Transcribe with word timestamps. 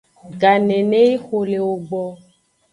Ganeneyi 0.41 1.15
xo 1.25 1.37
le 1.49 1.55
ewo 1.61 1.73
gbo. 1.87 2.03